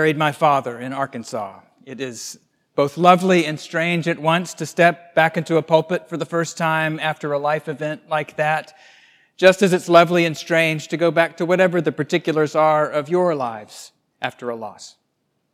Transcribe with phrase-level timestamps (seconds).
[0.00, 1.60] Buried my father in Arkansas.
[1.84, 2.38] It is
[2.74, 6.56] both lovely and strange at once to step back into a pulpit for the first
[6.56, 8.72] time after a life event like that,
[9.36, 13.10] just as it's lovely and strange to go back to whatever the particulars are of
[13.10, 13.92] your lives
[14.22, 14.96] after a loss.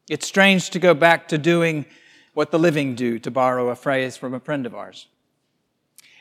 [0.09, 1.85] It's strange to go back to doing
[2.33, 5.09] what the living do, to borrow a phrase from a friend of ours.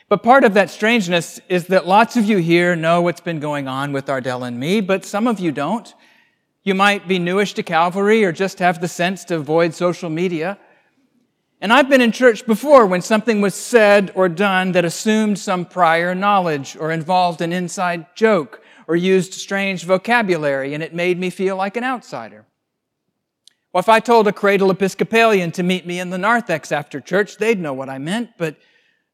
[0.08, 3.68] But part of that strangeness is that lots of you here know what's been going
[3.68, 5.94] on with Ardell and me, but some of you don't.
[6.66, 10.58] You might be newish to Calvary or just have the sense to avoid social media.
[11.60, 15.64] And I've been in church before when something was said or done that assumed some
[15.64, 21.30] prior knowledge or involved an inside joke or used strange vocabulary and it made me
[21.30, 22.44] feel like an outsider.
[23.72, 27.36] Well, if I told a cradle Episcopalian to meet me in the narthex after church,
[27.36, 28.56] they'd know what I meant, but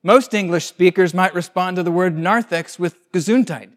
[0.02, 3.72] most English speakers might respond to the word narthex with gesundheit.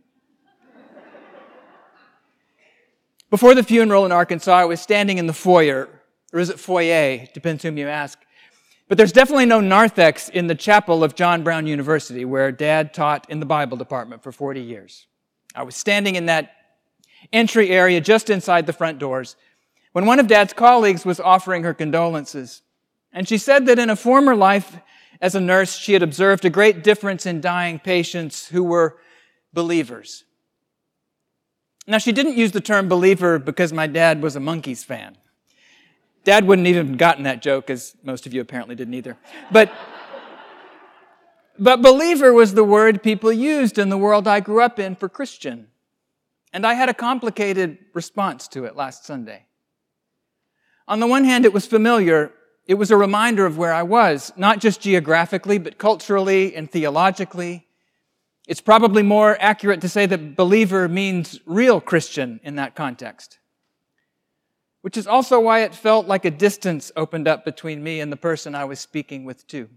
[3.36, 5.90] Before the funeral in Arkansas, I was standing in the foyer,
[6.32, 7.28] or is it foyer?
[7.34, 8.18] Depends whom you ask.
[8.88, 13.30] But there's definitely no narthex in the chapel of John Brown University, where Dad taught
[13.30, 15.08] in the Bible department for 40 years.
[15.54, 16.54] I was standing in that
[17.34, 19.36] entry area just inside the front doors
[19.92, 22.62] when one of Dad's colleagues was offering her condolences.
[23.12, 24.78] And she said that in a former life
[25.20, 28.96] as a nurse, she had observed a great difference in dying patients who were
[29.52, 30.24] believers.
[31.88, 35.18] Now, she didn't use the term believer because my dad was a Monkees fan.
[36.24, 39.18] Dad wouldn't even have gotten that joke, as most of you apparently didn't either.
[39.52, 39.72] But,
[41.60, 45.08] but believer was the word people used in the world I grew up in for
[45.08, 45.68] Christian.
[46.52, 49.46] And I had a complicated response to it last Sunday.
[50.88, 52.32] On the one hand, it was familiar.
[52.66, 57.68] It was a reminder of where I was, not just geographically, but culturally and theologically.
[58.48, 63.40] It's probably more accurate to say that believer means real Christian in that context
[64.86, 68.16] which is also why it felt like a distance opened up between me and the
[68.16, 69.68] person I was speaking with, too.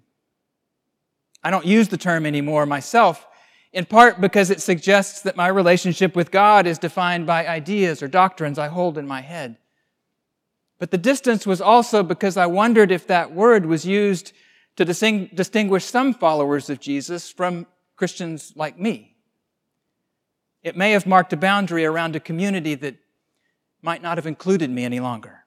[1.42, 3.26] I don't use the term anymore myself,
[3.72, 8.08] in part because it suggests that my relationship with God is defined by ideas or
[8.08, 9.56] doctrines I hold in my head.
[10.78, 14.34] But the distance was also because I wondered if that word was used
[14.76, 17.66] to distinguish some followers of Jesus from
[17.98, 19.16] Christians like me.
[20.62, 22.96] It may have marked a boundary around a community that
[23.82, 25.44] might not have included me any longer.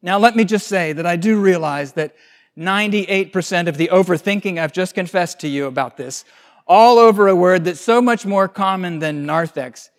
[0.00, 2.14] Now, let me just say that I do realize that
[2.56, 6.24] 98% of the overthinking I've just confessed to you about this,
[6.66, 9.90] all over a word that's so much more common than narthex,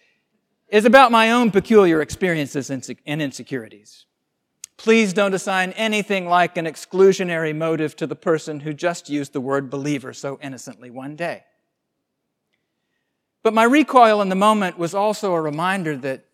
[0.69, 4.05] is about my own peculiar experiences and insecurities.
[4.77, 9.41] Please don't assign anything like an exclusionary motive to the person who just used the
[9.41, 11.43] word believer so innocently one day.
[13.41, 16.25] But my recoil in the moment was also a reminder that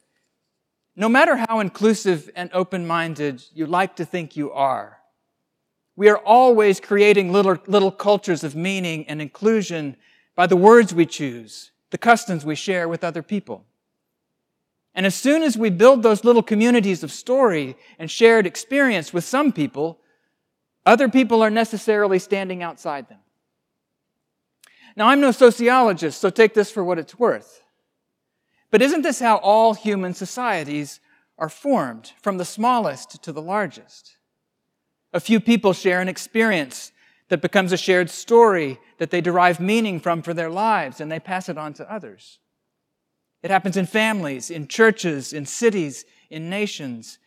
[0.96, 4.98] no matter how inclusive and open minded you like to think you are,
[5.96, 9.98] we are always creating little, little cultures of meaning and inclusion
[10.36, 13.66] by the words we choose, the customs we share with other people.
[14.94, 19.24] And as soon as we build those little communities of story and shared experience with
[19.24, 20.00] some people,
[20.86, 23.20] other people are necessarily standing outside them.
[24.96, 27.62] Now, I'm no sociologist, so take this for what it's worth.
[28.70, 31.00] But isn't this how all human societies
[31.38, 34.18] are formed, from the smallest to the largest?
[35.14, 36.92] A few people share an experience
[37.30, 41.20] that becomes a shared story that they derive meaning from for their lives and they
[41.20, 42.40] pass it on to others.
[43.44, 47.18] It happens in families, in churches, in cities, in nations.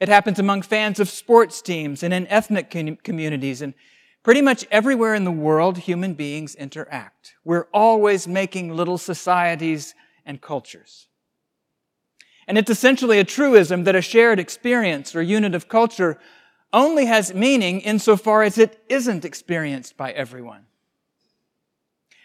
[0.00, 2.70] It happens among fans of sports teams and in ethnic
[3.02, 3.74] communities and
[4.22, 7.34] pretty much everywhere in the world human beings interact.
[7.44, 9.94] We're always making little societies
[10.24, 11.08] and cultures.
[12.46, 16.18] And it's essentially a truism that a shared experience or unit of culture
[16.72, 20.67] only has meaning insofar as it isn't experienced by everyone.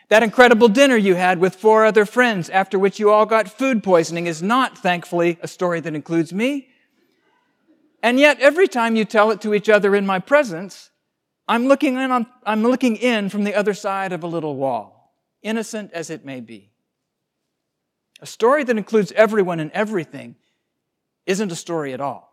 [0.09, 3.83] That incredible dinner you had with four other friends after which you all got food
[3.83, 6.69] poisoning is not, thankfully, a story that includes me.
[8.01, 10.91] And yet, every time you tell it to each other in my presence,
[11.47, 15.15] I'm looking in, on, I'm looking in from the other side of a little wall,
[15.41, 16.71] innocent as it may be.
[18.21, 20.35] A story that includes everyone and everything
[21.25, 22.29] isn't a story at all.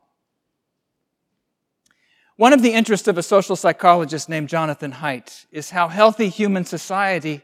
[2.37, 6.64] One of the interests of a social psychologist named Jonathan Haidt is how healthy human
[6.64, 7.43] society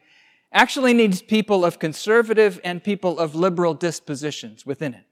[0.57, 5.05] actually needs people of conservative and people of liberal dispositions within it.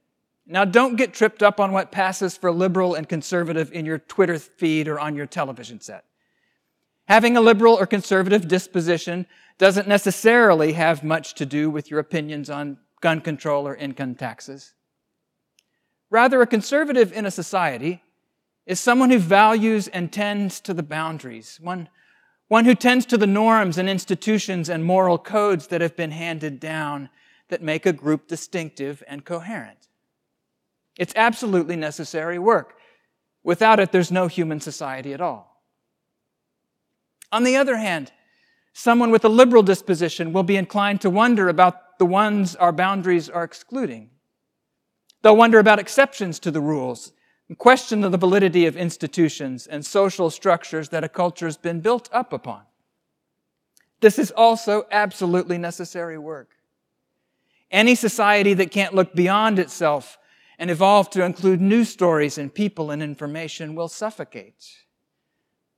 [0.46, 4.38] Now, don't get tripped up on what passes for liberal and conservative in your Twitter
[4.38, 6.04] feed or on your television set.
[7.08, 9.26] Having a liberal or conservative disposition
[9.58, 14.72] doesn't necessarily have much to do with your opinions on gun control or income taxes.
[16.08, 18.02] Rather, a conservative in a society
[18.64, 21.88] is someone who values and tends to the boundaries, one,
[22.54, 26.60] one who tends to the norms and institutions and moral codes that have been handed
[26.60, 27.10] down
[27.48, 29.88] that make a group distinctive and coherent.
[30.96, 32.78] It's absolutely necessary work.
[33.42, 35.64] Without it, there's no human society at all.
[37.32, 38.12] On the other hand,
[38.72, 43.28] someone with a liberal disposition will be inclined to wonder about the ones our boundaries
[43.28, 44.10] are excluding.
[45.22, 47.10] They'll wonder about exceptions to the rules
[47.54, 52.32] question the validity of institutions and social structures that a culture has been built up
[52.32, 52.62] upon.
[54.00, 56.50] This is also absolutely necessary work.
[57.70, 60.18] Any society that can't look beyond itself
[60.58, 64.64] and evolve to include new stories and people and information will suffocate.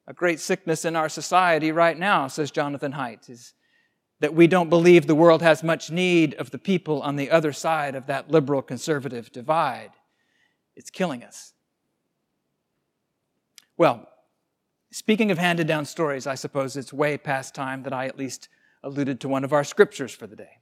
[0.07, 3.55] A great sickness in our society right now, says Jonathan Haidt, is
[4.21, 7.53] that we don't believe the world has much need of the people on the other
[7.53, 9.91] side of that liberal conservative divide.
[10.75, 11.53] It's killing us.
[13.77, 14.09] Well,
[14.91, 18.49] speaking of handed down stories, I suppose it's way past time that I at least
[18.83, 20.59] alluded to one of our scriptures for the day.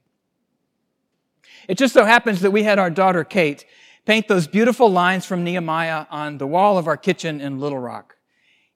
[1.67, 3.65] It just so happens that we had our daughter Kate
[4.05, 8.17] paint those beautiful lines from Nehemiah on the wall of our kitchen in Little Rock.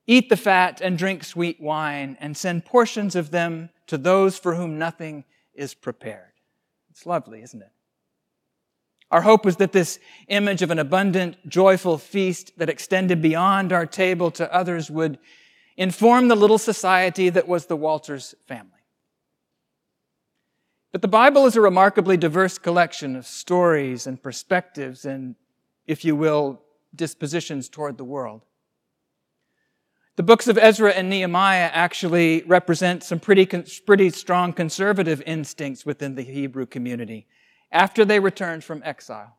[0.07, 4.56] Eat the fat and drink sweet wine and send portions of them to those for
[4.56, 6.31] whom nothing is prepared.
[6.89, 7.71] It's lovely, isn't it?
[9.12, 13.86] Our hope was that this image of an abundant, joyful feast that extended beyond our
[13.86, 15.18] table to others would
[15.78, 18.74] inform the little society that was the Walters family.
[20.92, 25.36] But the Bible is a remarkably diverse collection of stories and perspectives and,
[25.88, 26.62] if you will,
[26.96, 28.42] dispositions toward the world.
[30.18, 36.16] The books of Ezra and Nehemiah actually represent some pretty, pretty strong conservative instincts within
[36.16, 37.28] the Hebrew community
[37.71, 39.36] after they returned from exile.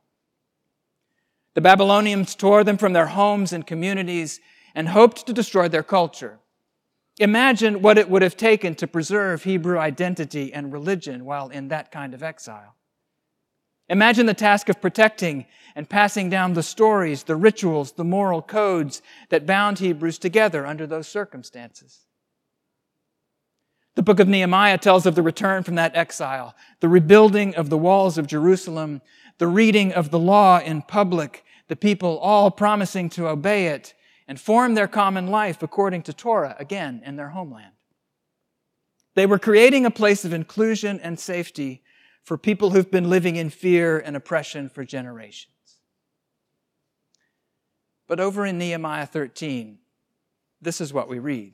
[1.54, 4.40] The Babylonians tore them from their homes and communities
[4.74, 6.38] and hoped to destroy their culture.
[7.18, 11.90] Imagine what it would have taken to preserve Hebrew identity and religion while in that
[11.90, 12.76] kind of exile.
[13.88, 19.02] Imagine the task of protecting and passing down the stories, the rituals, the moral codes
[19.30, 22.06] that bound Hebrews together under those circumstances.
[24.00, 27.76] The book of Nehemiah tells of the return from that exile, the rebuilding of the
[27.76, 29.02] walls of Jerusalem,
[29.36, 33.92] the reading of the law in public, the people all promising to obey it
[34.26, 37.74] and form their common life according to Torah again in their homeland.
[39.16, 41.82] They were creating a place of inclusion and safety
[42.24, 45.52] for people who've been living in fear and oppression for generations.
[48.08, 49.78] But over in Nehemiah 13,
[50.62, 51.52] this is what we read.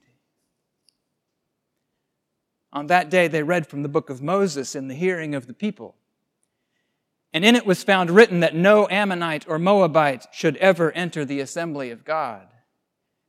[2.77, 5.55] On that day, they read from the book of Moses in the hearing of the
[5.55, 5.95] people.
[7.33, 11.41] And in it was found written that no Ammonite or Moabite should ever enter the
[11.41, 12.49] assembly of God,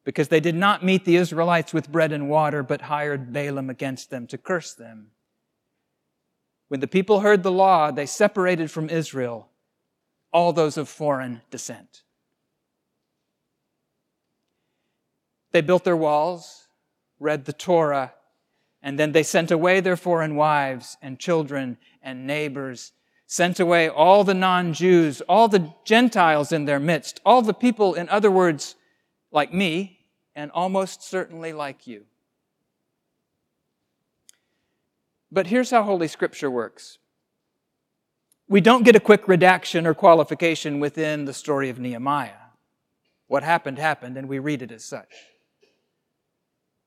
[0.03, 4.10] because they did not meet the Israelites with bread and water, but hired Balaam against
[4.10, 5.12] them to curse them.
[6.67, 9.48] When the people heard the law, they separated from Israel
[10.33, 12.03] all those of foreign descent.
[15.53, 16.67] They built their walls,
[17.17, 18.12] read the Torah,
[18.81, 22.93] and then they sent away their foreign wives and children and neighbors,
[23.25, 27.96] sent away all the non Jews, all the Gentiles in their midst, all the people,
[27.96, 28.75] in other words,
[29.31, 30.00] like me,
[30.36, 32.05] and almost certainly like you.
[35.31, 37.00] But here's how Holy Scripture works.
[38.48, 42.31] We don't get a quick redaction or qualification within the story of Nehemiah.
[43.27, 45.13] What happened, happened, and we read it as such.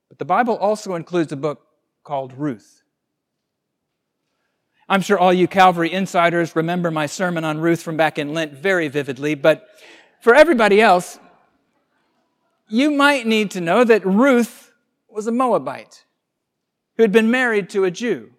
[0.09, 1.67] But the Bible also includes a book
[2.03, 2.83] called Ruth.
[4.89, 8.53] I'm sure all you Calvary insiders remember my sermon on Ruth from back in Lent
[8.53, 9.67] very vividly, but
[10.19, 11.17] for everybody else,
[12.67, 14.71] you might need to know that Ruth
[15.09, 16.05] was a Moabite
[16.97, 18.31] who had been married to a Jew.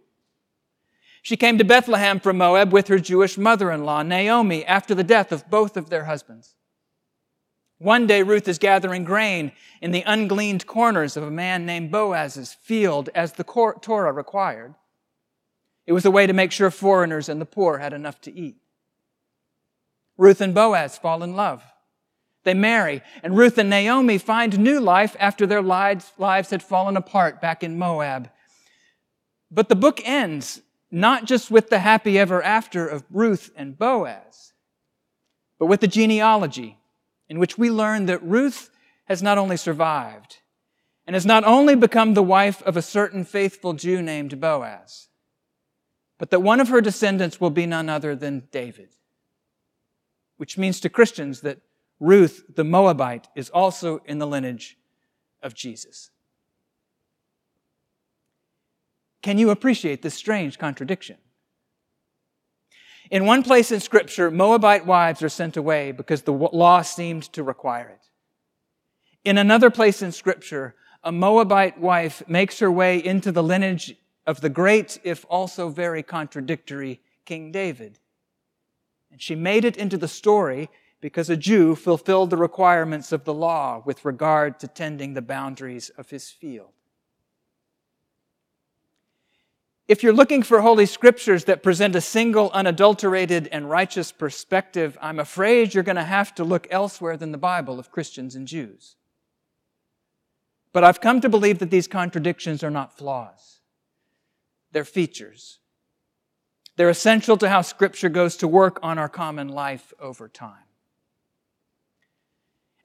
[1.22, 5.04] She came to Bethlehem from Moab with her Jewish mother in law, Naomi, after the
[5.04, 6.54] death of both of their husbands.
[7.82, 12.52] One day, Ruth is gathering grain in the ungleaned corners of a man named Boaz's
[12.52, 14.76] field as the Torah required.
[15.84, 18.54] It was a way to make sure foreigners and the poor had enough to eat.
[20.16, 21.64] Ruth and Boaz fall in love.
[22.44, 26.96] They marry, and Ruth and Naomi find new life after their lives, lives had fallen
[26.96, 28.30] apart back in Moab.
[29.50, 30.62] But the book ends
[30.92, 34.52] not just with the happy ever after of Ruth and Boaz,
[35.58, 36.78] but with the genealogy
[37.28, 38.70] in which we learn that Ruth
[39.04, 40.38] has not only survived
[41.06, 45.08] and has not only become the wife of a certain faithful Jew named Boaz,
[46.18, 48.90] but that one of her descendants will be none other than David,
[50.36, 51.58] which means to Christians that
[51.98, 54.76] Ruth, the Moabite, is also in the lineage
[55.42, 56.10] of Jesus.
[59.22, 61.16] Can you appreciate this strange contradiction?
[63.12, 67.42] In one place in Scripture, Moabite wives are sent away because the law seemed to
[67.42, 68.08] require it.
[69.22, 73.94] In another place in Scripture, a Moabite wife makes her way into the lineage
[74.26, 77.98] of the great, if also very contradictory, King David.
[79.10, 80.70] And she made it into the story
[81.02, 85.90] because a Jew fulfilled the requirements of the law with regard to tending the boundaries
[85.98, 86.72] of his field.
[89.92, 95.18] If you're looking for Holy Scriptures that present a single, unadulterated, and righteous perspective, I'm
[95.18, 98.96] afraid you're going to have to look elsewhere than the Bible of Christians and Jews.
[100.72, 103.60] But I've come to believe that these contradictions are not flaws.
[104.70, 105.58] They're features.
[106.76, 110.70] They're essential to how Scripture goes to work on our common life over time.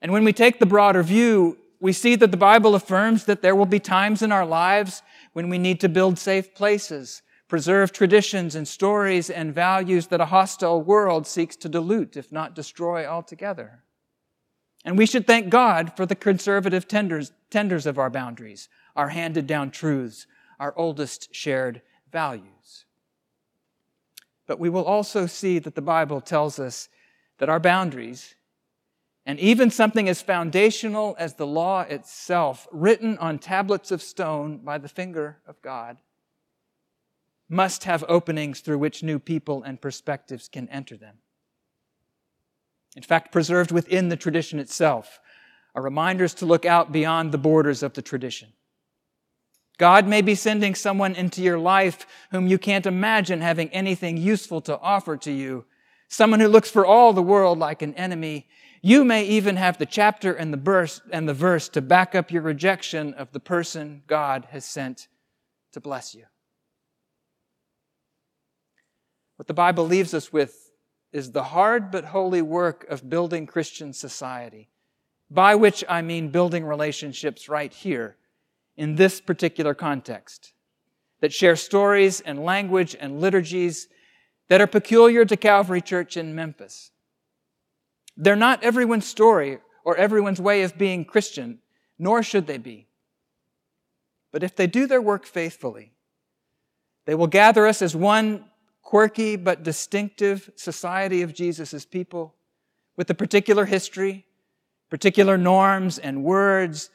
[0.02, 3.54] And when we take the broader view, we see that the Bible affirms that there
[3.54, 8.54] will be times in our lives when we need to build safe places, preserve traditions
[8.54, 13.84] and stories and values that a hostile world seeks to dilute, if not destroy altogether.
[14.84, 19.46] And we should thank God for the conservative tenders, tenders of our boundaries, our handed
[19.46, 20.26] down truths,
[20.58, 22.84] our oldest shared values.
[24.46, 26.88] But we will also see that the Bible tells us
[27.38, 28.34] that our boundaries,
[29.28, 34.78] and even something as foundational as the law itself, written on tablets of stone by
[34.78, 35.98] the finger of God,
[37.46, 41.16] must have openings through which new people and perspectives can enter them.
[42.96, 45.20] In fact, preserved within the tradition itself
[45.74, 48.48] are reminders to look out beyond the borders of the tradition.
[49.76, 54.62] God may be sending someone into your life whom you can't imagine having anything useful
[54.62, 55.66] to offer to you,
[56.08, 58.48] someone who looks for all the world like an enemy
[58.82, 62.30] you may even have the chapter and the verse and the verse to back up
[62.30, 65.08] your rejection of the person God has sent
[65.72, 66.24] to bless you.
[69.36, 70.72] What the Bible leaves us with
[71.12, 74.68] is the hard but holy work of building Christian society,
[75.30, 78.16] by which I mean building relationships right here
[78.76, 80.52] in this particular context
[81.20, 83.88] that share stories and language and liturgies
[84.48, 86.90] that are peculiar to Calvary Church in Memphis
[88.18, 91.60] they're not everyone's story or everyone's way of being Christian,
[91.98, 92.88] nor should they be.
[94.32, 95.92] But if they do their work faithfully,
[97.06, 98.44] they will gather us as one
[98.82, 102.34] quirky but distinctive society of Jesus' people
[102.96, 104.26] with a particular history,
[104.90, 106.90] particular norms and words.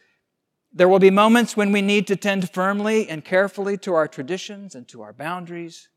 [0.74, 4.76] There will be moments when we need to tend firmly and carefully to our traditions
[4.76, 5.88] and to our boundaries.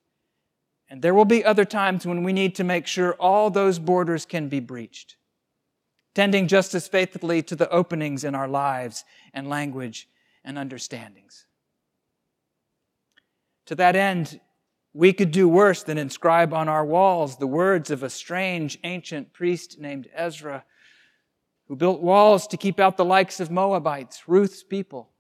[0.89, 4.25] And there will be other times when we need to make sure all those borders
[4.25, 5.17] can be breached,
[6.15, 10.09] tending just as faithfully to the openings in our lives and language
[10.45, 11.47] and understandings.
[13.67, 14.41] To that end,
[14.95, 19.33] we could do worse than inscribe on our walls the words of a strange ancient
[19.33, 20.65] priest named Ezra,
[21.67, 25.11] who built walls to keep out the likes of Moabites, Ruth's people,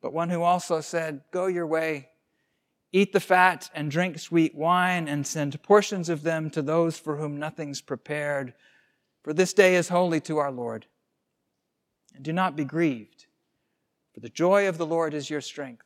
[0.00, 2.09] but one who also said, Go your way
[2.92, 7.16] Eat the fat and drink sweet wine and send portions of them to those for
[7.16, 8.52] whom nothing's prepared.
[9.22, 10.86] For this day is holy to our Lord.
[12.14, 13.26] And do not be grieved,
[14.12, 15.84] for the joy of the Lord is your strength.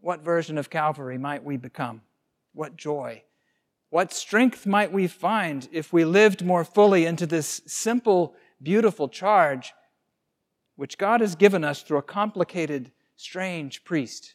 [0.00, 2.02] What version of Calvary might we become?
[2.52, 3.22] What joy?
[3.90, 9.72] What strength might we find if we lived more fully into this simple, beautiful charge
[10.76, 14.34] which God has given us through a complicated, strange priest?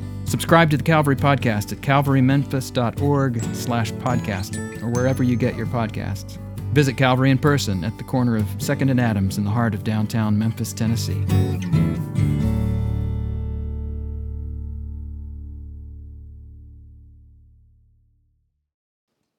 [0.31, 6.37] Subscribe to the Calvary Podcast at calvarymemphis.org slash podcast or wherever you get your podcasts.
[6.71, 9.83] Visit Calvary in person at the corner of 2nd and Adams in the heart of
[9.83, 11.21] downtown Memphis, Tennessee.